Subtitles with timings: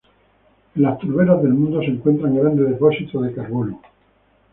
[0.75, 3.79] En las turberas del mundo se encuentran grandes depósitos de carbono.